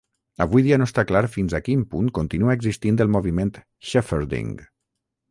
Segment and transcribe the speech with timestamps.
[0.43, 3.51] Avui dia no està clar fins a quin punt continua existint el moviment
[3.91, 4.51] Shepherding.